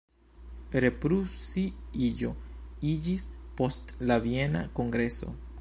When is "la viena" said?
4.11-4.69